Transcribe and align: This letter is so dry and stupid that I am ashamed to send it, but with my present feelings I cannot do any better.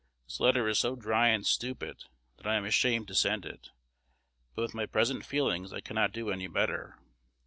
This 0.25 0.39
letter 0.39 0.67
is 0.67 0.79
so 0.79 0.95
dry 0.95 1.27
and 1.27 1.45
stupid 1.45 2.05
that 2.37 2.47
I 2.47 2.55
am 2.55 2.65
ashamed 2.65 3.07
to 3.09 3.13
send 3.13 3.45
it, 3.45 3.69
but 4.55 4.63
with 4.63 4.73
my 4.73 4.87
present 4.87 5.23
feelings 5.23 5.71
I 5.71 5.79
cannot 5.79 6.11
do 6.11 6.31
any 6.31 6.47
better. 6.47 6.97